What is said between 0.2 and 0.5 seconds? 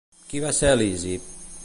Qui